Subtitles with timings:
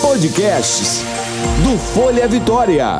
[0.00, 1.02] Podcasts
[1.64, 2.98] do Folha Vitória.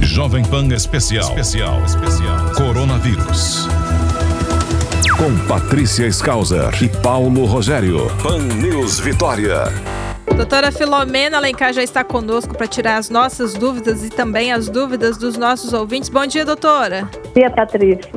[0.00, 1.28] Jovem Pan Especial.
[1.38, 1.84] Especial.
[1.84, 2.50] Especial.
[2.54, 3.68] Coronavírus.
[5.18, 8.10] Com Patrícia Skauser e Paulo Rogério.
[8.22, 9.64] Pan News Vitória.
[10.40, 15.18] Doutora Filomena Alencar já está conosco para tirar as nossas dúvidas e também as dúvidas
[15.18, 16.08] dos nossos ouvintes.
[16.08, 17.10] Bom dia, doutora.
[17.12, 18.10] Bom dia, Patrícia.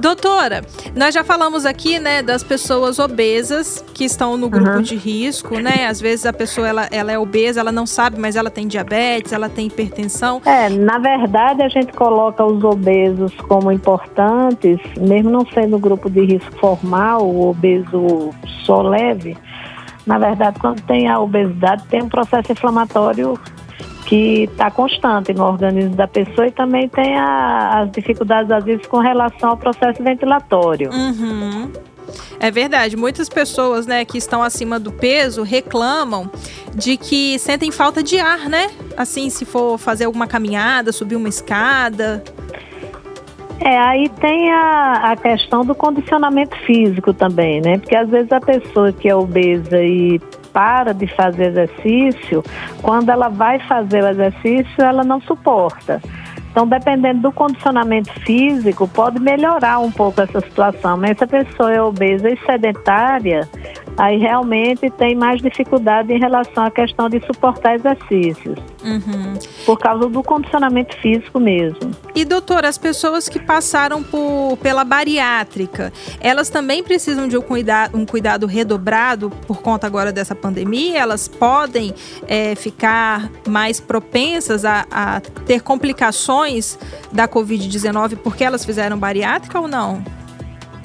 [0.00, 0.62] Doutora,
[0.94, 4.80] nós já falamos aqui, né, das pessoas obesas que estão no grupo uhum.
[4.80, 5.86] de risco, né?
[5.88, 9.32] Às vezes a pessoa ela, ela é obesa, ela não sabe, mas ela tem diabetes,
[9.32, 10.40] ela tem hipertensão.
[10.46, 16.24] É, na verdade a gente coloca os obesos como importantes, mesmo não sendo grupo de
[16.26, 18.30] risco formal, o obeso
[18.64, 19.36] só leve
[20.06, 23.38] na verdade, quando tem a obesidade, tem um processo inflamatório
[24.06, 28.86] que está constante no organismo da pessoa e também tem a, as dificuldades, às vezes,
[28.86, 30.90] com relação ao processo ventilatório.
[30.92, 31.72] Uhum.
[32.38, 32.96] É verdade.
[32.96, 36.30] Muitas pessoas, né, que estão acima do peso reclamam
[36.72, 38.70] de que sentem falta de ar, né?
[38.96, 42.22] Assim, se for fazer alguma caminhada, subir uma escada.
[43.66, 47.78] É, aí tem a, a questão do condicionamento físico também, né?
[47.78, 50.20] Porque às vezes a pessoa que é obesa e
[50.52, 52.44] para de fazer exercício,
[52.80, 56.00] quando ela vai fazer o exercício, ela não suporta.
[56.48, 60.96] Então, dependendo do condicionamento físico, pode melhorar um pouco essa situação.
[60.96, 63.48] Mas se a pessoa é obesa e sedentária,
[63.96, 68.58] aí realmente tem mais dificuldade em relação à questão de suportar exercícios.
[68.84, 69.34] Uhum.
[69.64, 71.90] Por causa do condicionamento físico mesmo.
[72.14, 77.96] E doutora, as pessoas que passaram por, pela bariátrica, elas também precisam de um cuidado,
[77.96, 80.98] um cuidado redobrado por conta agora dessa pandemia?
[80.98, 81.94] Elas podem
[82.28, 86.78] é, ficar mais propensas a, a ter complicações
[87.12, 90.02] da Covid-19 porque elas fizeram bariátrica ou não?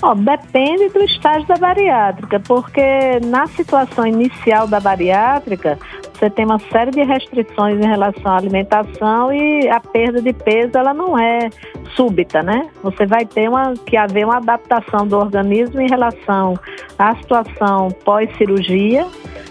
[0.03, 5.77] Oh, depende do estágio da bariátrica, porque na situação inicial da bariátrica,
[6.22, 10.78] você tem uma série de restrições em relação à alimentação e a perda de peso
[10.78, 11.50] ela não é
[11.95, 12.69] súbita, né?
[12.84, 16.53] Você vai ter uma, que haver uma adaptação do organismo em relação
[17.00, 19.07] à situação pós-cirurgia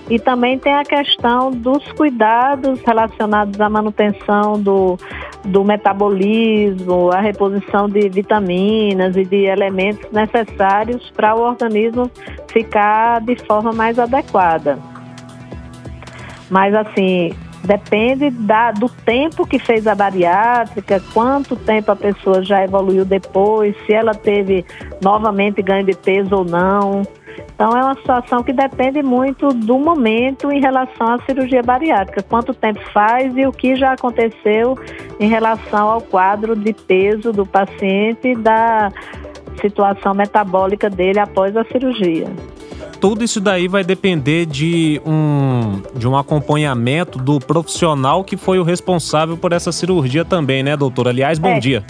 [0.09, 4.97] e também tem a questão dos cuidados relacionados à manutenção do,
[5.45, 12.09] do metabolismo, a reposição de vitaminas e de elementos necessários para o organismo
[12.47, 14.79] ficar de forma mais adequada.
[16.51, 17.33] Mas assim,
[17.65, 23.75] depende da, do tempo que fez a bariátrica, quanto tempo a pessoa já evoluiu depois,
[23.87, 24.65] se ela teve
[25.03, 27.03] novamente ganho de peso ou não.
[27.55, 32.55] Então é uma situação que depende muito do momento em relação à cirurgia bariátrica, quanto
[32.55, 34.77] tempo faz e o que já aconteceu
[35.19, 38.91] em relação ao quadro de peso do paciente e da
[39.61, 42.27] situação metabólica dele após a cirurgia
[43.01, 48.63] tudo isso daí vai depender de um, de um acompanhamento do profissional que foi o
[48.63, 51.09] responsável por essa cirurgia também, né, doutor?
[51.09, 51.59] Aliás, bom é.
[51.59, 51.85] dia.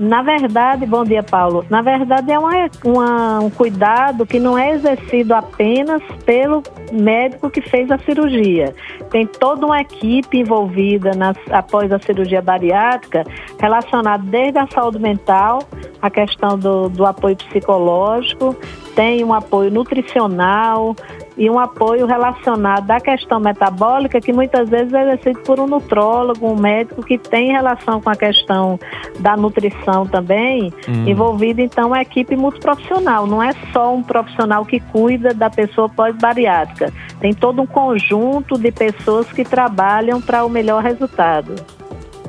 [0.00, 1.62] Na verdade, bom dia, Paulo.
[1.68, 7.60] Na verdade, é uma, uma, um cuidado que não é exercido apenas pelo médico que
[7.60, 8.74] fez a cirurgia.
[9.10, 13.24] Tem toda uma equipe envolvida nas, após a cirurgia bariátrica,
[13.58, 15.64] relacionada desde a saúde mental,
[16.00, 18.56] a questão do, do apoio psicológico,
[18.94, 20.94] tem um apoio nutricional,
[21.40, 26.46] e um apoio relacionado à questão metabólica, que muitas vezes é exercido por um nutrólogo,
[26.46, 28.78] um médico que tem relação com a questão
[29.20, 31.08] da nutrição também, hum.
[31.08, 33.26] envolvido então a equipe multiprofissional.
[33.26, 36.92] Não é só um profissional que cuida da pessoa pós-bariátrica.
[37.20, 41.54] Tem todo um conjunto de pessoas que trabalham para o melhor resultado.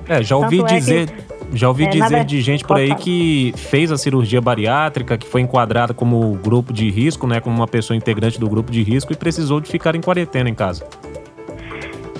[0.08, 1.02] É, já ouvi Tanto dizer.
[1.02, 5.17] É que já ouvi é, dizer de gente por aí que fez a cirurgia bariátrica,
[5.17, 8.81] que foi enquadrada como grupo de risco, né, como uma pessoa integrante do grupo de
[8.84, 10.85] risco e precisou de ficar em quarentena em casa.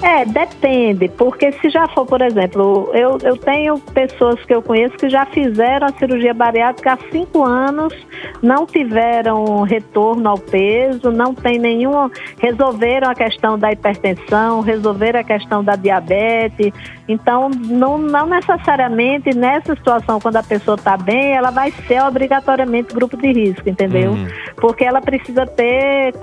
[0.02, 4.98] É, depende, porque se já for, por exemplo, eu, eu tenho pessoas que eu conheço
[4.98, 7.94] que já fizeram a cirurgia bariátrica há cinco anos,
[8.42, 12.10] não tiveram retorno ao peso, não tem nenhum.
[12.40, 16.74] resolveram a questão da hipertensão, resolveram a questão da diabetes.
[17.08, 22.94] Então, não, não necessariamente nessa situação, quando a pessoa está bem, ela vai ser obrigatoriamente
[22.94, 24.12] grupo de risco, entendeu?
[24.12, 24.28] Uhum.
[24.56, 26.14] Porque ela precisa ter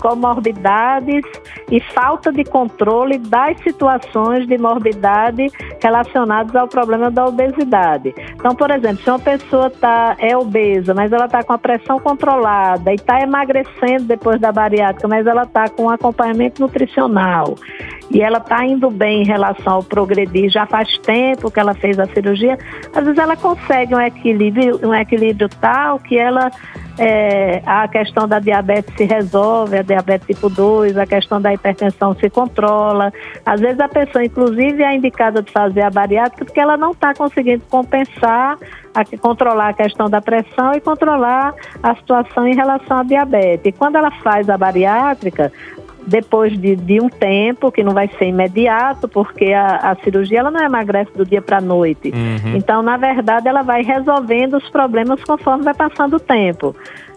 [0.00, 1.24] comorbidades
[1.70, 5.48] e falta de controle controle das situações de morbidade
[5.80, 8.14] relacionadas ao problema da obesidade.
[8.34, 12.00] Então, por exemplo, se uma pessoa tá, é obesa, mas ela está com a pressão
[12.00, 17.54] controlada e está emagrecendo depois da bariátrica, mas ela está com acompanhamento nutricional
[18.10, 21.98] e ela está indo bem em relação ao progredir, já faz tempo que ela fez
[22.00, 22.58] a cirurgia,
[22.94, 26.50] às vezes ela consegue um equilíbrio, um equilíbrio tal que ela
[26.98, 32.14] é, a questão da diabetes se resolve, a diabetes tipo 2, a questão da hipertensão
[32.14, 33.12] se controla.
[33.46, 37.14] Às vezes a pessoa, inclusive, é indicada de fazer a bariátrica porque ela não está
[37.14, 38.58] conseguindo compensar,
[38.94, 43.66] a, controlar a questão da pressão e controlar a situação em relação à diabetes.
[43.66, 45.52] E quando ela faz a bariátrica,
[46.08, 50.50] depois de, de, um tempo, que não vai ser imediato, porque a, a cirurgia ela
[50.50, 52.10] não emagrece do dia para a noite.
[52.10, 52.56] Uhum.
[52.56, 56.74] Então, na verdade, ela vai resolvendo os problemas conforme vai passando o tempo.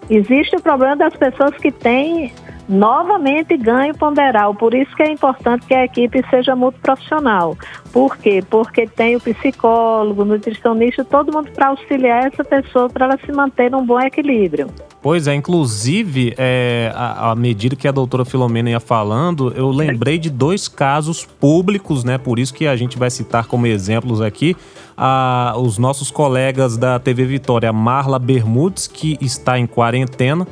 [0.10, 2.34] Existe o problema das pessoas que têm
[2.72, 4.56] novamente ganho ponderal.
[4.56, 7.58] Por isso que é importante que a equipe seja multiprofissional.
[7.92, 8.42] Por quê?
[8.50, 13.70] Porque tem o psicólogo, nutricionista, todo mundo para auxiliar essa pessoa para ela se manter
[13.70, 14.68] num bom equilíbrio.
[15.02, 20.30] Pois é, inclusive, é, à medida que a doutora Filomena ia falando, eu lembrei de
[20.30, 22.20] dois casos públicos, né?
[22.20, 24.56] Por isso que a gente vai citar como exemplos aqui
[24.96, 30.48] a, os nossos colegas da TV Vitória, Marla Bermudes, que está em quarentena,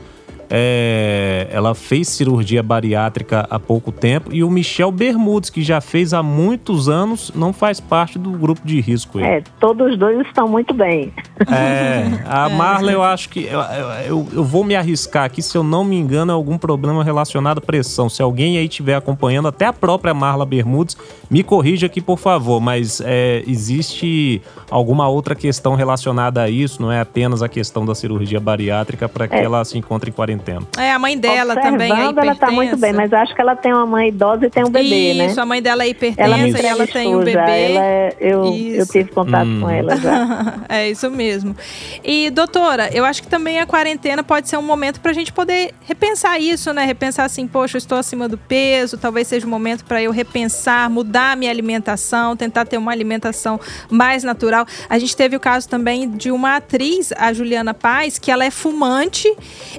[0.49, 6.13] é, ela fez cirurgia bariátrica há pouco tempo e o Michel Bermudes, que já fez
[6.13, 9.19] há muitos anos, não faz parte do grupo de risco.
[9.19, 9.27] Ele.
[9.27, 11.13] É, todos dois estão muito bem.
[11.47, 12.53] É, a é.
[12.55, 13.59] Marla, eu acho que eu,
[14.07, 17.59] eu, eu, vou me arriscar aqui, se eu não me engano, é algum problema relacionado
[17.59, 18.09] à pressão.
[18.09, 20.97] Se alguém aí estiver acompanhando, até a própria Marla Bermudes,
[21.29, 24.41] me corrija aqui, por favor, mas é, existe
[24.71, 26.81] alguma outra questão relacionada a isso?
[26.81, 29.43] Não é apenas a questão da cirurgia bariátrica para que é.
[29.43, 30.38] ela se encontre em quarentena?
[30.39, 30.67] Tempo.
[30.77, 33.55] É, a mãe dela Observando, também é ela tá muito bem, mas acho que ela
[33.55, 35.25] tem uma mãe idosa e tem um bebê, Isso, né?
[35.27, 37.31] Isso, a mãe dela é hipertensa ela e ela tem um bebê.
[37.31, 39.61] Ela é, eu, eu tive contato hum.
[39.61, 40.59] com ela já.
[40.69, 41.55] é isso mesmo.
[42.03, 45.31] E, doutora, eu acho que também a quarentena pode ser um momento para a gente
[45.31, 46.85] poder repensar isso, né?
[46.85, 50.89] Repensar assim, poxa, eu estou acima do peso, talvez seja um momento para eu repensar,
[50.89, 53.59] mudar a minha alimentação, tentar ter uma alimentação
[53.89, 54.65] mais natural.
[54.89, 58.51] A gente teve o caso também de uma atriz, a Juliana Paz, que ela é
[58.51, 59.33] fumante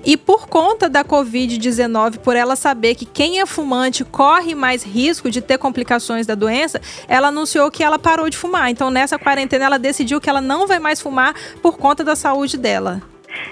[0.05, 5.31] e por conta da Covid-19, por ela saber que quem é fumante corre mais risco
[5.31, 8.69] de ter complicações da doença, ela anunciou que ela parou de fumar.
[8.69, 12.59] Então, nessa quarentena, ela decidiu que ela não vai mais fumar por conta da saúde
[12.59, 13.01] dela.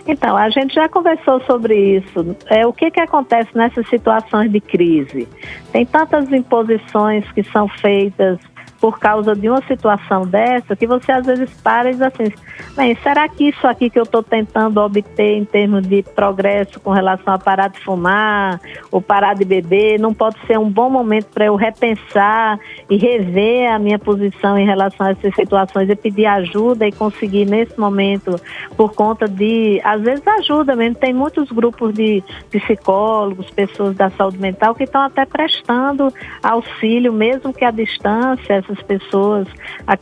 [0.07, 2.37] Então, a gente já conversou sobre isso.
[2.47, 5.29] É, o que, que acontece nessas situações de crise?
[5.71, 8.39] Tem tantas imposições que são feitas
[8.81, 12.33] por causa de uma situação dessa que você às vezes para e diz assim,
[12.77, 16.91] bem, será que isso aqui que eu estou tentando obter em termos de progresso com
[16.91, 18.61] relação a parar de fumar
[18.91, 22.59] ou parar de beber, não pode ser um bom momento para eu repensar
[22.89, 27.45] e rever a minha posição em relação a essas situações e pedir ajuda e conseguir
[27.45, 28.41] nesse momento,
[28.77, 34.39] por conta de, às vezes ajuda mesmo, tem muitos grupos de psicólogos, pessoas da saúde
[34.39, 39.49] mental que estão até prestando auxílio, mesmo que à distância, essas pessoas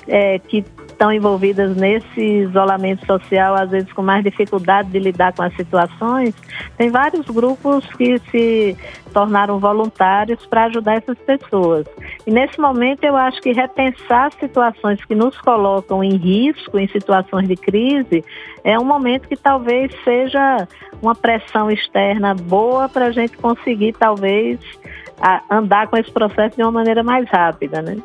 [0.09, 5.43] é, que estão envolvidas nesse isolamento social, às vezes com mais dificuldade de lidar com
[5.43, 6.35] as situações,
[6.77, 8.77] tem vários grupos que se
[9.13, 11.87] tornaram voluntários para ajudar essas pessoas.
[12.27, 17.47] E nesse momento eu acho que repensar situações que nos colocam em risco, em situações
[17.47, 18.25] de crise,
[18.65, 20.67] é um momento que talvez seja
[21.03, 24.59] uma pressão externa boa para a gente conseguir talvez
[25.51, 27.97] andar com esse processo de uma maneira mais rápida, né?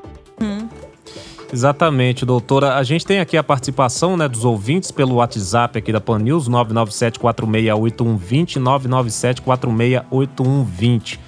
[1.54, 2.78] Exatamente, doutora.
[2.78, 6.50] A gente tem aqui a participação né, dos ouvintes pelo WhatsApp aqui da Pan News,
[6.50, 11.20] 997-468120, 997-468120.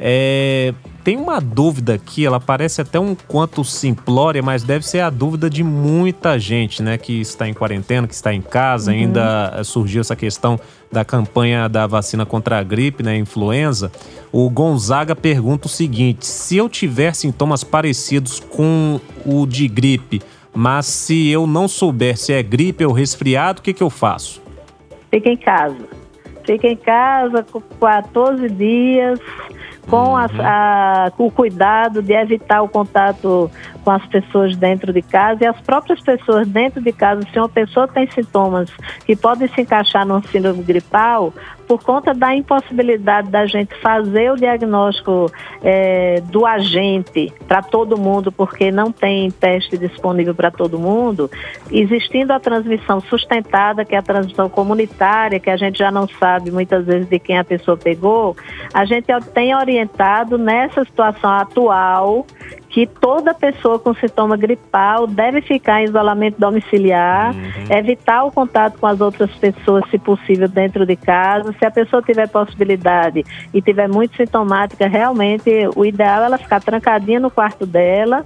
[0.00, 0.74] É,
[1.08, 5.48] tem uma dúvida aqui, ela parece até um quanto simplória, mas deve ser a dúvida
[5.48, 8.98] de muita gente, né, que está em quarentena, que está em casa, uhum.
[8.98, 10.60] ainda eh, surgiu essa questão
[10.92, 13.90] da campanha da vacina contra a gripe, né, influenza.
[14.30, 20.20] O Gonzaga pergunta o seguinte: se eu tiver sintomas parecidos com o de gripe,
[20.54, 24.42] mas se eu não souber se é gripe ou resfriado, o que, que eu faço?
[25.10, 25.88] Fica em casa.
[26.44, 29.18] Fica em casa com 14 dias
[29.88, 30.40] com, a, uhum.
[30.40, 33.50] a, o cuidado de evitar o contato
[33.84, 37.48] com as pessoas dentro de casa e as próprias pessoas dentro de casa, se uma
[37.48, 38.70] pessoa tem sintomas
[39.04, 41.32] que podem se encaixar num síndrome gripal,
[41.68, 45.30] por conta da impossibilidade da gente fazer o diagnóstico
[45.62, 51.30] é, do agente para todo mundo, porque não tem teste disponível para todo mundo,
[51.70, 56.50] existindo a transmissão sustentada, que é a transmissão comunitária, que a gente já não sabe
[56.50, 58.34] muitas vezes de quem a pessoa pegou,
[58.72, 62.26] a gente tem orientado nessa situação atual
[62.78, 67.76] que toda pessoa com sintoma gripal deve ficar em isolamento domiciliar, uhum.
[67.76, 71.52] evitar o contato com as outras pessoas, se possível, dentro de casa.
[71.58, 76.60] Se a pessoa tiver possibilidade e tiver muito sintomática, realmente o ideal é ela ficar
[76.60, 78.24] trancadinha no quarto dela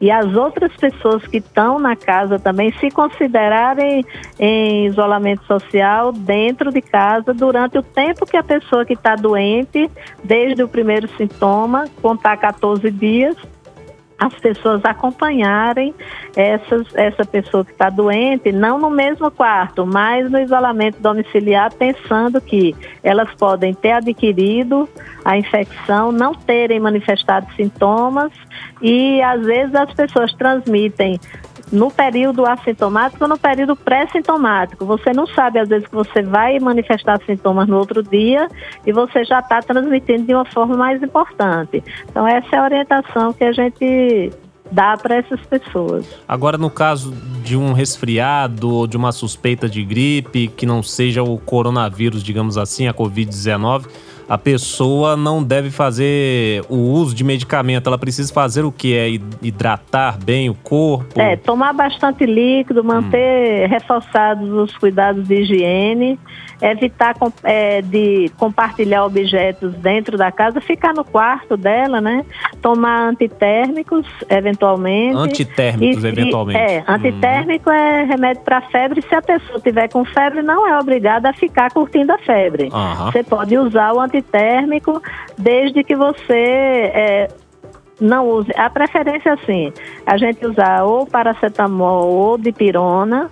[0.00, 4.04] e as outras pessoas que estão na casa também se considerarem
[4.38, 9.90] em isolamento social dentro de casa durante o tempo que a pessoa que está doente,
[10.24, 13.36] desde o primeiro sintoma, contar 14 dias,
[14.20, 15.94] as pessoas acompanharem
[16.36, 22.38] essas, essa pessoa que está doente, não no mesmo quarto, mas no isolamento domiciliar, pensando
[22.38, 24.86] que elas podem ter adquirido
[25.24, 28.30] a infecção, não terem manifestado sintomas
[28.82, 31.18] e às vezes as pessoas transmitem
[31.72, 34.84] no período assintomático ou no período pré-sintomático.
[34.86, 38.48] Você não sabe, às vezes, que você vai manifestar sintomas no outro dia
[38.86, 41.82] e você já está transmitindo de uma forma mais importante.
[42.08, 44.30] Então, essa é a orientação que a gente
[44.70, 46.06] dá para essas pessoas.
[46.28, 47.12] Agora, no caso
[47.42, 52.56] de um resfriado ou de uma suspeita de gripe, que não seja o coronavírus, digamos
[52.56, 53.86] assim, a Covid-19
[54.30, 58.96] a pessoa não deve fazer o uso de medicamento, ela precisa fazer o que?
[58.96, 59.08] É
[59.42, 61.20] hidratar bem o corpo?
[61.20, 63.68] É, tomar bastante líquido, manter hum.
[63.68, 66.16] reforçados os cuidados de higiene,
[66.62, 72.24] evitar é, de compartilhar objetos dentro da casa, ficar no quarto dela, né?
[72.62, 75.16] Tomar antitérmicos, eventualmente.
[75.16, 76.60] Antitérmicos, e, eventualmente.
[76.60, 77.72] É, antitérmico hum.
[77.72, 79.02] é remédio para febre.
[79.02, 82.70] Se a pessoa tiver com febre, não é obrigada a ficar curtindo a febre.
[83.06, 85.02] Você pode usar o antitérmico térmico,
[85.36, 86.34] desde que você
[86.94, 87.28] é,
[88.00, 88.50] não use.
[88.56, 89.72] A preferência, assim,
[90.06, 93.30] a gente usar ou paracetamol ou dipirona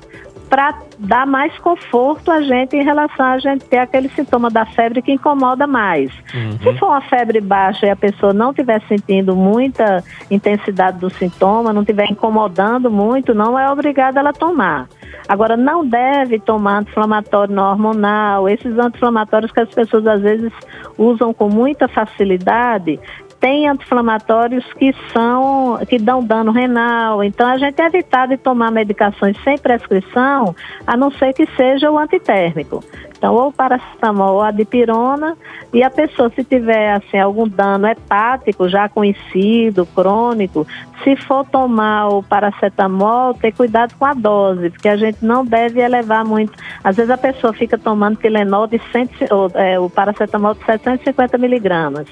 [0.49, 5.03] para dar mais conforto a gente em relação a gente ter aquele sintoma da febre
[5.03, 6.11] que incomoda mais.
[6.35, 6.59] Uhum.
[6.59, 11.73] Se for uma febre baixa e a pessoa não estiver sentindo muita intensidade do sintoma,
[11.73, 14.89] não estiver incomodando muito, não é obrigada ela tomar.
[15.29, 20.53] Agora, não deve tomar anti-inflamatório não hormonal, esses anti-inflamatórios que as pessoas às vezes
[20.97, 22.99] usam com muita facilidade,
[23.41, 27.23] tem anti-inflamatórios que são que dão dano renal.
[27.23, 30.55] Então a gente é evitar de tomar medicações sem prescrição,
[30.87, 32.83] a não ser que seja o antitérmico.
[33.19, 35.37] Então, ou paracetamol ou a dipirona,
[35.73, 40.65] e a pessoa, se tiver assim, algum dano hepático já conhecido, crônico,
[41.03, 45.81] se for tomar o paracetamol, ter cuidado com a dose, porque a gente não deve
[45.81, 46.53] elevar muito.
[46.83, 51.37] Às vezes a pessoa fica tomando Tilenol de 100, ou, é, o paracetamol de 750
[51.39, 52.07] miligramas.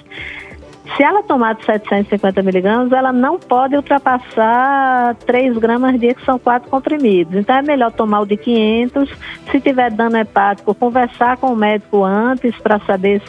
[0.94, 6.38] Se ela tomar de 750 miligramas, ela não pode ultrapassar 3 gramas dia, que são
[6.38, 7.34] quatro comprimidos.
[7.34, 9.10] Então é melhor tomar o de 500.
[9.50, 13.20] Se tiver dano hepático, conversar com o médico antes para saber,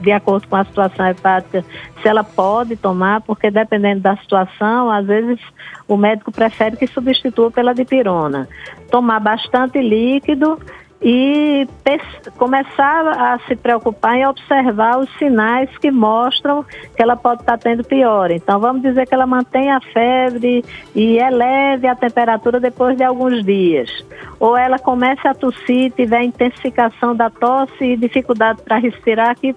[0.00, 1.64] de acordo com a situação hepática,
[2.02, 5.38] se ela pode tomar, porque dependendo da situação, às vezes
[5.86, 8.48] o médico prefere que substitua pela dipirona.
[8.90, 10.58] Tomar bastante líquido
[11.00, 11.66] e
[12.36, 16.64] começar a se preocupar em observar os sinais que mostram
[16.96, 18.30] que ela pode estar tendo pior.
[18.30, 20.64] Então, vamos dizer que ela mantém a febre
[20.94, 23.90] e eleve a temperatura depois de alguns dias.
[24.40, 29.54] Ou ela começa a tossir, tiver intensificação da tosse e dificuldade para respirar, que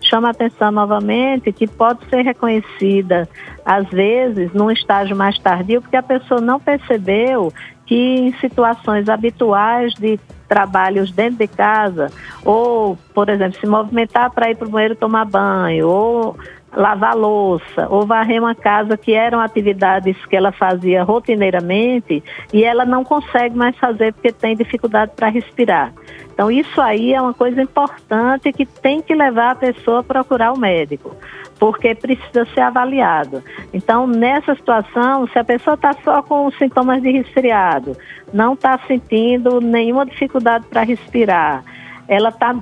[0.00, 3.28] chama atenção novamente que pode ser reconhecida,
[3.64, 7.52] às vezes, num estágio mais tardio, porque a pessoa não percebeu
[7.86, 12.10] que em situações habituais de trabalhos dentro de casa,
[12.44, 16.36] ou, por exemplo, se movimentar para ir para o banheiro tomar banho, ou
[16.76, 22.22] lavar louça, ou varrer uma casa, que eram atividades que ela fazia rotineiramente,
[22.52, 25.92] e ela não consegue mais fazer porque tem dificuldade para respirar.
[26.34, 30.52] Então, isso aí é uma coisa importante que tem que levar a pessoa a procurar
[30.52, 31.16] o médico
[31.58, 33.42] porque precisa ser avaliado.
[33.72, 37.96] Então, nessa situação, se a pessoa está só com sintomas de resfriado,
[38.32, 41.64] não está sentindo nenhuma dificuldade para respirar,
[42.08, 42.56] ela está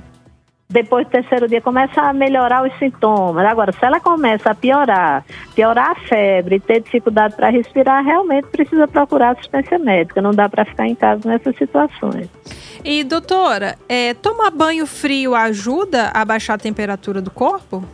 [0.73, 3.45] depois do terceiro dia começa a melhorar os sintomas.
[3.45, 8.87] Agora, se ela começa a piorar, piorar a febre, ter dificuldade para respirar, realmente precisa
[8.87, 10.19] procurar assistência médica.
[10.19, 12.27] Não dá para ficar em casa nessas situações.
[12.83, 17.85] E doutora, é, tomar banho frio ajuda a baixar a temperatura do corpo?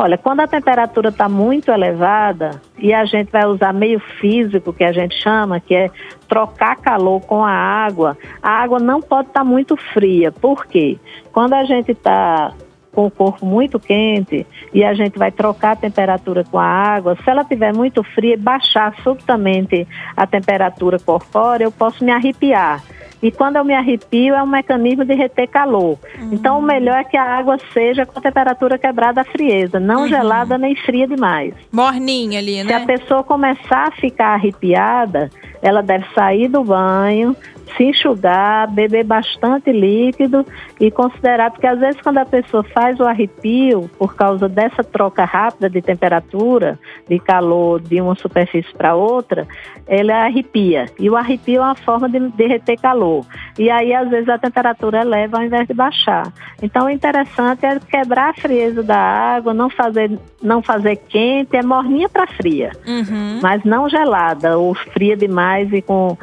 [0.00, 4.84] Olha, quando a temperatura está muito elevada e a gente vai usar meio físico, que
[4.84, 5.90] a gente chama, que é
[6.28, 10.30] trocar calor com a água, a água não pode estar tá muito fria.
[10.30, 11.00] Por quê?
[11.32, 12.52] Quando a gente está
[12.92, 17.16] com o corpo muito quente e a gente vai trocar a temperatura com a água,
[17.16, 19.84] se ela estiver muito fria e baixar subitamente
[20.16, 22.84] a temperatura corpórea, eu posso me arrepiar.
[23.22, 25.98] E quando eu me arrepio, é um mecanismo de reter calor.
[26.18, 26.30] Uhum.
[26.32, 30.02] Então, o melhor é que a água seja com a temperatura quebrada à frieza, não
[30.02, 30.08] uhum.
[30.08, 31.54] gelada nem fria demais.
[31.72, 32.68] Morninha ali, né?
[32.68, 35.30] Se a pessoa começar a ficar arrepiada,
[35.62, 37.36] ela deve sair do banho,
[37.76, 40.44] se enxugar, beber bastante líquido
[40.80, 45.24] e considerar, porque às vezes quando a pessoa faz o arrepio, por causa dessa troca
[45.24, 49.46] rápida de temperatura, de calor de uma superfície para outra,
[49.86, 50.86] ele arrepia.
[50.98, 53.24] E o arrepio é uma forma de derreter calor.
[53.58, 56.32] E aí, às vezes, a temperatura eleva ao invés de baixar.
[56.62, 61.62] Então, o interessante é quebrar a frieza da água, não fazer, não fazer quente, é
[61.62, 63.40] morninha para fria, uhum.
[63.42, 66.16] mas não gelada ou fria demais e com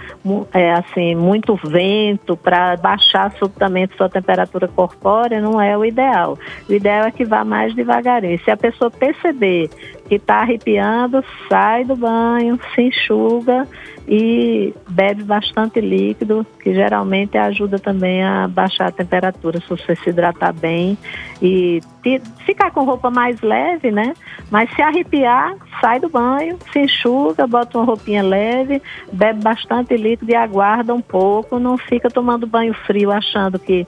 [0.53, 6.37] é, assim muito vento para baixar subitamente sua temperatura corpórea não é o ideal.
[6.69, 8.39] O ideal é que vá mais devagarinho.
[8.43, 9.69] Se a pessoa perceber
[10.07, 13.67] que está arrepiando, sai do banho, se enxuga
[14.07, 20.11] e bebe bastante líquido, que geralmente ajuda também a baixar a temperatura, se você se
[20.11, 20.95] hidratar bem
[21.41, 24.13] e te, ficar com roupa mais leve, né?
[24.51, 28.79] Mas se arrepiar, sai do banho, se enxuga, bota uma roupinha leve,
[29.11, 33.87] bebe bastante líquido e aguarda um pouco, não fica tomando banho frio achando que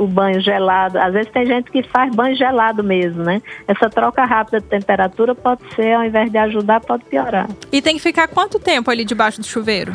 [0.00, 0.98] o banho gelado.
[0.98, 3.42] Às vezes tem gente que faz banho gelado mesmo, né?
[3.68, 7.46] Essa troca rápida de temperatura pode ser, ao invés de ajudar, pode piorar.
[7.70, 9.94] E tem que ficar quanto tempo ali debaixo do chuveiro?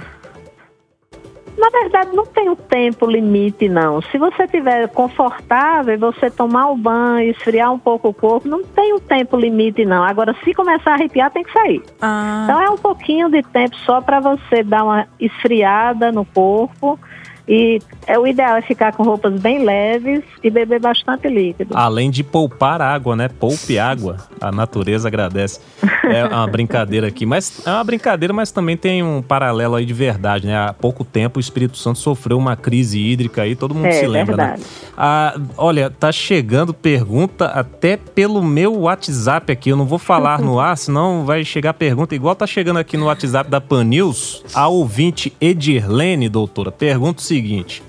[1.57, 4.01] Na verdade, não tem um tempo limite, não.
[4.01, 8.93] Se você estiver confortável, você tomar o banho, esfriar um pouco o corpo, não tem
[8.93, 10.03] um tempo limite, não.
[10.03, 11.81] Agora, se começar a arrepiar, tem que sair.
[12.01, 12.41] Ah.
[12.43, 16.99] Então, é um pouquinho de tempo só para você dar uma esfriada no corpo
[17.47, 21.77] e é, o ideal é ficar com roupas bem leves e beber bastante líquido.
[21.77, 23.27] Além de poupar água, né?
[23.27, 24.17] Poupe água.
[24.41, 25.59] A natureza agradece.
[26.03, 27.25] É uma brincadeira aqui.
[27.25, 30.57] Mas é uma brincadeira, mas também tem um paralelo aí de verdade, né?
[30.57, 34.07] Há pouco tempo o Espírito Santo sofreu uma crise hídrica aí, todo mundo é, se
[34.07, 34.43] lembra, né?
[34.43, 34.61] verdade.
[34.61, 34.67] né?
[34.97, 39.69] Ah, olha, tá chegando pergunta até pelo meu WhatsApp aqui.
[39.69, 43.05] Eu não vou falar no ar, senão vai chegar pergunta igual tá chegando aqui no
[43.05, 44.43] WhatsApp da Pan News.
[44.53, 47.83] A ouvinte Edirlene, doutora, pergunta o seguinte.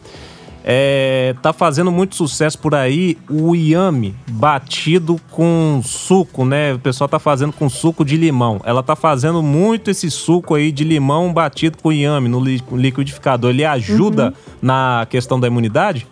[0.69, 6.75] É, tá fazendo muito sucesso por aí o iame batido com suco, né?
[6.75, 8.61] O pessoal tá fazendo com suco de limão.
[8.65, 12.43] Ela tá fazendo muito esse suco aí de limão batido com iame no
[12.76, 13.50] liquidificador.
[13.50, 14.33] Ele ajuda uhum.
[14.61, 16.05] na questão da imunidade?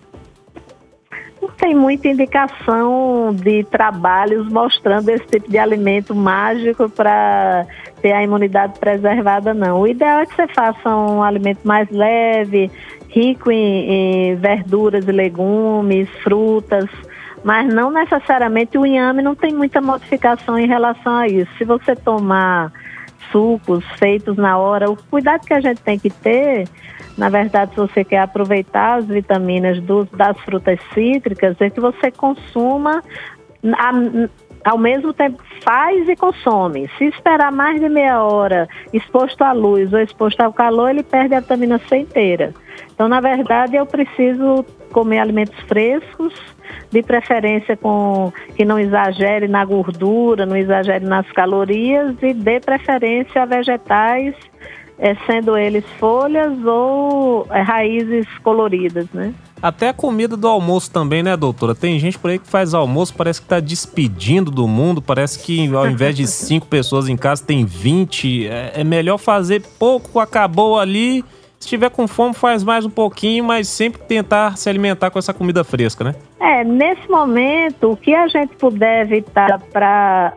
[1.43, 7.67] Não tem muita indicação de trabalhos mostrando esse tipo de alimento mágico para
[8.01, 9.81] ter a imunidade preservada, não.
[9.81, 12.71] O ideal é que você faça um alimento mais leve,
[13.15, 16.89] rico em, em verduras e legumes, frutas,
[17.45, 21.51] mas não necessariamente o inhame não tem muita modificação em relação a isso.
[21.57, 22.73] Se você tomar
[23.31, 26.67] sucos feitos na hora, o cuidado que a gente tem que ter,
[27.17, 32.11] na verdade, se você quer aproveitar as vitaminas do, das frutas cítricas, é que você
[32.11, 33.03] consuma
[33.73, 33.91] a,
[34.65, 36.91] ao mesmo tempo faz e consome.
[36.99, 41.35] Se esperar mais de meia hora exposto à luz ou exposto ao calor, ele perde
[41.35, 42.53] a vitamina C inteira.
[42.95, 46.33] Então, na verdade, eu preciso comer alimentos frescos,
[46.91, 53.43] de preferência com que não exagere na gordura, não exagere nas calorias e dê preferência
[53.43, 54.35] a vegetais,
[54.97, 59.35] é, sendo eles folhas ou é, raízes coloridas, né?
[59.61, 61.75] Até a comida do almoço também, né, doutora?
[61.75, 65.75] Tem gente por aí que faz almoço, parece que tá despedindo do mundo, parece que
[65.75, 68.47] ao invés de cinco pessoas em casa tem 20.
[68.47, 71.25] É, é melhor fazer pouco, acabou ali
[71.65, 75.33] se tiver com fome, faz mais um pouquinho, mas sempre tentar se alimentar com essa
[75.33, 76.15] comida fresca, né?
[76.39, 80.35] É, nesse momento, o que a gente puder evitar para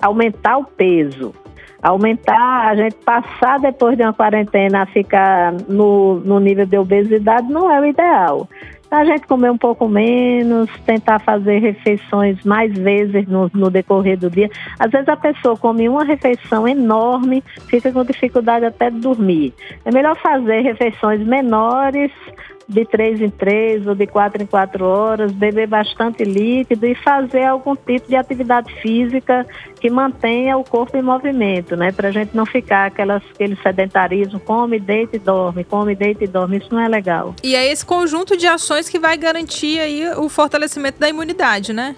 [0.00, 1.32] aumentar o peso,
[1.80, 7.48] aumentar, a gente passar depois de uma quarentena a ficar no, no nível de obesidade
[7.48, 8.48] não é o ideal
[8.90, 14.30] a gente comer um pouco menos, tentar fazer refeições mais vezes no, no, decorrer do
[14.30, 14.50] dia.
[14.78, 19.52] Às vezes a pessoa come uma refeição enorme, fica com dificuldade até de dormir.
[19.84, 22.10] É melhor fazer refeições menores,
[22.68, 27.44] de três em três ou de quatro em quatro horas, beber bastante líquido e fazer
[27.44, 29.46] algum tipo de atividade física
[29.80, 31.90] que mantenha o corpo em movimento, né?
[31.90, 36.26] Para a gente não ficar aquelas, aquele sedentarismo, come, deita e dorme, come, deita e
[36.26, 36.58] dorme.
[36.58, 37.34] Isso não é legal.
[37.42, 41.96] E é esse conjunto de ações que vai garantir aí o fortalecimento da imunidade, né?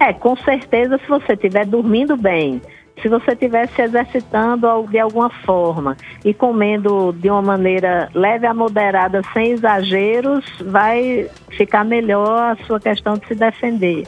[0.00, 2.60] É, com certeza, se você estiver dormindo bem,
[3.00, 8.54] se você estiver se exercitando de alguma forma e comendo de uma maneira leve a
[8.54, 14.06] moderada, sem exageros, vai ficar melhor a sua questão de se defender.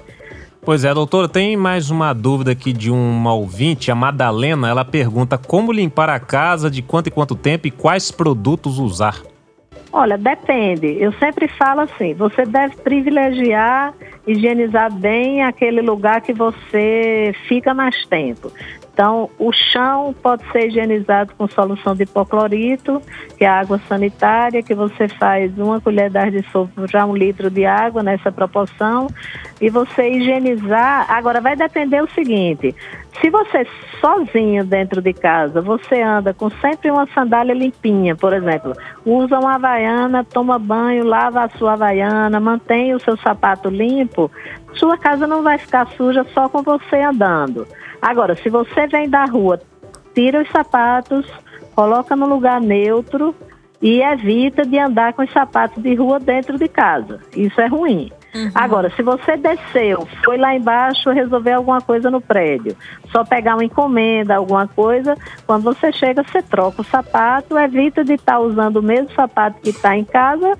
[0.65, 4.69] Pois é, doutora, tem mais uma dúvida aqui de um ouvinte, a Madalena.
[4.69, 9.21] Ela pergunta como limpar a casa, de quanto em quanto tempo e quais produtos usar.
[9.93, 10.87] Olha, depende.
[10.99, 13.93] Eu sempre falo assim: você deve privilegiar,
[14.27, 18.51] higienizar bem aquele lugar que você fica mais tempo.
[18.93, 23.01] Então, o chão pode ser higienizado com solução de hipoclorito,
[23.39, 27.65] que é água sanitária, que você faz uma colher de sopa, já um litro de
[27.65, 29.09] água nessa proporção,
[29.63, 31.07] e você higienizar.
[31.09, 32.75] Agora, vai depender o seguinte:
[33.21, 33.65] se você
[34.01, 38.73] sozinho dentro de casa, você anda com sempre uma sandália limpinha, por exemplo,
[39.07, 44.29] usa uma havaiana, toma banho, lava a sua havaiana, mantém o seu sapato limpo,
[44.75, 47.65] sua casa não vai ficar suja só com você andando.
[48.03, 49.61] Agora, se você vem da rua,
[50.13, 51.25] tira os sapatos,
[51.77, 53.33] coloca no lugar neutro
[53.81, 57.21] e evita de andar com os sapatos de rua dentro de casa.
[57.37, 58.11] Isso é ruim.
[58.35, 58.51] Uhum.
[58.55, 62.75] Agora, se você desceu, foi lá embaixo resolver alguma coisa no prédio,
[63.11, 65.15] só pegar uma encomenda, alguma coisa,
[65.47, 69.61] quando você chega, você troca o sapato, evita de estar tá usando o mesmo sapato
[69.61, 70.57] que está em casa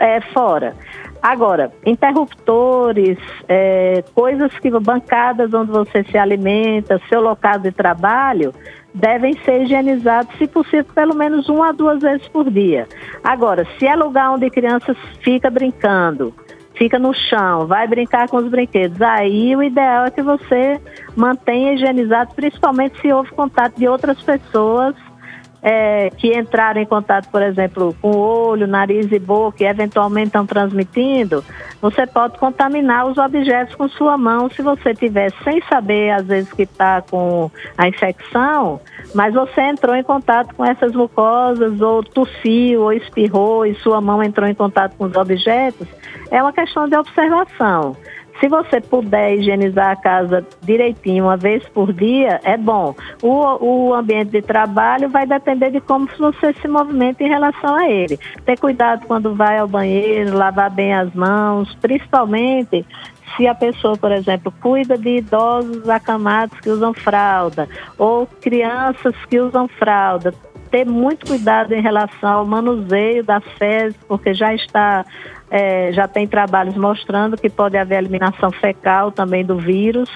[0.00, 0.74] é, fora.
[1.22, 8.52] Agora, interruptores, é, coisas que bancadas onde você se alimenta, seu local de trabalho,
[8.94, 12.86] devem ser higienizados, se possível, pelo menos uma a duas vezes por dia.
[13.22, 16.34] Agora, se é lugar onde crianças fica brincando,
[16.74, 20.80] fica no chão, vai brincar com os brinquedos, aí o ideal é que você
[21.16, 24.94] mantenha higienizado, principalmente se houve contato de outras pessoas
[25.64, 30.26] é, que entraram em contato, por exemplo, com o olho, nariz e boca e eventualmente
[30.26, 31.42] estão transmitindo,
[31.80, 36.52] você pode contaminar os objetos com sua mão se você tiver sem saber, às vezes,
[36.52, 38.78] que está com a infecção,
[39.14, 44.22] mas você entrou em contato com essas mucosas, ou tossiu, ou espirrou, e sua mão
[44.22, 45.88] entrou em contato com os objetos,
[46.30, 47.96] é uma questão de observação.
[48.40, 52.94] Se você puder higienizar a casa direitinho, uma vez por dia, é bom.
[53.22, 57.88] O, o ambiente de trabalho vai depender de como você se movimenta em relação a
[57.88, 58.18] ele.
[58.44, 62.84] Ter cuidado quando vai ao banheiro, lavar bem as mãos, principalmente
[63.36, 67.68] se a pessoa, por exemplo, cuida de idosos acamados que usam fralda
[67.98, 70.32] ou crianças que usam fralda,
[70.70, 75.04] ter muito cuidado em relação ao manuseio das fezes, porque já está
[75.50, 80.10] é, já tem trabalhos mostrando que pode haver eliminação fecal também do vírus.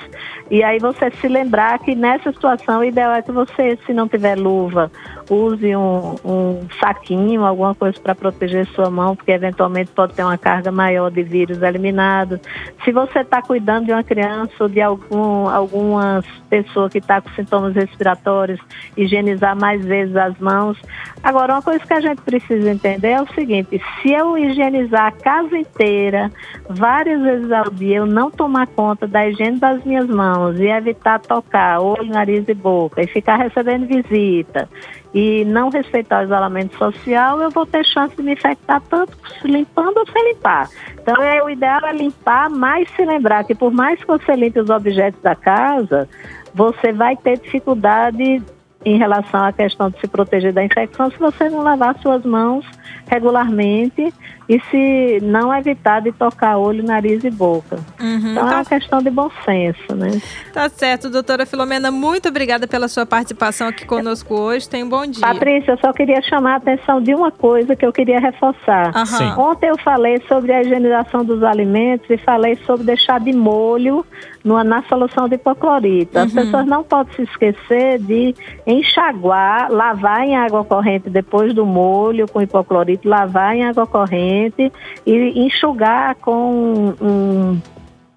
[0.50, 4.08] E aí você se lembrar que nessa situação o ideal é que você, se não
[4.08, 4.90] tiver luva,
[5.30, 10.38] use um, um saquinho, alguma coisa para proteger sua mão, porque eventualmente pode ter uma
[10.38, 12.40] carga maior de vírus eliminado.
[12.84, 17.28] Se você está cuidando de uma criança ou de algum, alguma pessoa que está com
[17.30, 18.60] sintomas respiratórios,
[18.96, 20.78] higienizar mais vezes as mãos.
[21.22, 25.56] Agora, uma coisa que a gente precisa entender é o seguinte: se eu higienizar casa
[25.56, 26.30] inteira,
[26.68, 31.20] várias vezes ao dia, eu não tomar conta da higiene das minhas mãos e evitar
[31.20, 34.68] tocar olho, nariz e boca e ficar recebendo visita
[35.14, 39.98] e não respeitar o isolamento social, eu vou ter chance de me infectar tanto limpando
[39.98, 40.68] ou sem limpar.
[41.00, 44.60] Então, é, o ideal é limpar, mas se lembrar que por mais que você limpe
[44.60, 46.08] os objetos da casa,
[46.54, 48.42] você vai ter dificuldade
[48.84, 52.64] em relação à questão de se proteger da infecção se você não lavar suas mãos
[53.08, 54.12] regularmente
[54.48, 57.76] e se não evitar de tocar olho, nariz e boca.
[58.00, 58.52] Uhum, então tá.
[58.52, 60.22] é uma questão de bom senso, né?
[60.54, 64.68] Tá certo, doutora Filomena, muito obrigada pela sua participação aqui conosco hoje.
[64.68, 65.20] Tenha um bom dia.
[65.20, 68.92] Patrícia, eu só queria chamar a atenção de uma coisa que eu queria reforçar.
[68.96, 69.50] Uhum.
[69.50, 74.04] Ontem eu falei sobre a higienização dos alimentos e falei sobre deixar de molho
[74.44, 76.18] no, na solução de hipoclorito.
[76.18, 76.42] As uhum.
[76.42, 78.34] pessoas não podem se esquecer de
[78.66, 84.72] enxaguar, lavar em água corrente depois do molho com hipoclorito, lavar em água corrente
[85.06, 87.60] e enxugar com um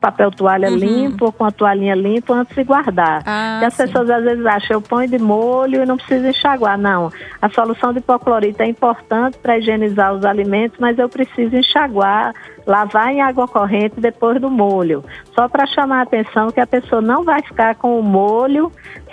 [0.01, 0.75] papel toalha uhum.
[0.75, 3.21] limpo ou com a toalhinha limpa antes de guardar.
[3.23, 3.83] Ah, e as sim.
[3.83, 6.77] pessoas às vezes acham, eu ponho de molho e não preciso enxaguar.
[6.77, 12.33] Não, a solução de hipoclorito é importante para higienizar os alimentos, mas eu preciso enxaguar,
[12.65, 15.05] lavar em água corrente depois do molho.
[15.35, 18.71] Só para chamar a atenção que a pessoa não vai ficar com o molho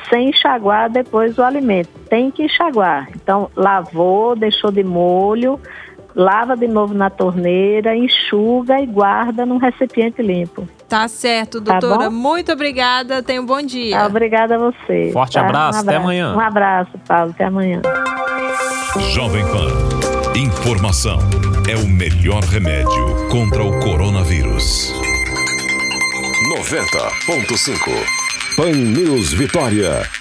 [0.09, 1.91] sem enxaguar depois do alimento.
[2.09, 3.09] Tem que enxaguar.
[3.15, 5.61] Então, lavou, deixou de molho,
[6.15, 10.67] lava de novo na torneira, enxuga e guarda num recipiente limpo.
[10.89, 12.05] Tá certo, tá doutora.
[12.05, 13.23] Tá Muito obrigada.
[13.23, 14.07] Tenha um bom dia.
[14.07, 15.11] obrigada a você.
[15.13, 15.41] Forte tá?
[15.41, 16.35] abraço, um abraço, até amanhã.
[16.35, 17.31] Um abraço, Paulo.
[17.31, 17.83] Até amanhã.
[19.13, 20.39] Jovem Pan.
[20.39, 21.19] Informação
[21.69, 24.93] é o melhor remédio contra o coronavírus.
[26.57, 30.18] 90.5 Pan News Vitória.